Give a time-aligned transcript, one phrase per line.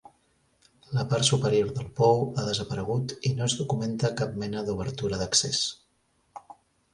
[0.99, 5.63] La part superior del pou ha desaparegut i no es documenta cap mena d'obertura d'accés.